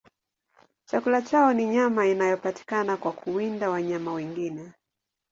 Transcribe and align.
Chakula 0.85 1.21
chao 1.21 1.53
ni 1.53 1.65
nyama 1.65 2.05
inayopatikana 2.07 2.97
kwa 2.97 3.11
kuwinda 3.11 3.69
wanyama 3.69 4.13
wengine. 4.13 4.71